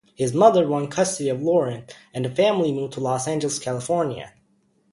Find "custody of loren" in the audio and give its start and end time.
0.87-1.85